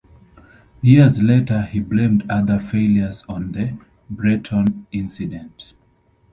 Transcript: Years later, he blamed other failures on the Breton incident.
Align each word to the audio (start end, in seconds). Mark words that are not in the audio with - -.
Years 0.81 1.21
later, 1.21 1.61
he 1.61 1.79
blamed 1.79 2.25
other 2.27 2.57
failures 2.57 3.23
on 3.29 3.51
the 3.51 3.77
Breton 4.09 4.87
incident. 4.91 5.75